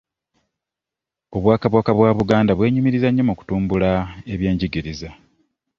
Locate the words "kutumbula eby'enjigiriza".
3.39-5.09